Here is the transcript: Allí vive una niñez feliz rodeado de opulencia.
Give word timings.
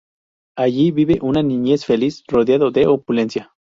Allí 0.57 0.89
vive 0.89 1.19
una 1.21 1.43
niñez 1.43 1.85
feliz 1.85 2.23
rodeado 2.27 2.71
de 2.71 2.87
opulencia. 2.87 3.53